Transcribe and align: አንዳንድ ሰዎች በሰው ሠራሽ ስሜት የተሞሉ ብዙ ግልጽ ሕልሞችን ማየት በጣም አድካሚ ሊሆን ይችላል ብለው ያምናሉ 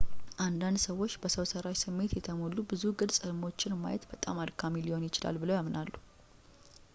አንዳንድ 0.45 0.77
ሰዎች 0.85 1.11
በሰው 1.23 1.45
ሠራሽ 1.51 1.75
ስሜት 1.85 2.13
የተሞሉ 2.17 2.55
ብዙ 2.71 2.83
ግልጽ 3.01 3.19
ሕልሞችን 3.25 3.77
ማየት 3.83 4.05
በጣም 4.13 4.41
አድካሚ 4.45 4.83
ሊሆን 4.87 5.07
ይችላል 5.09 5.37
ብለው 5.43 5.59
ያምናሉ 5.59 5.91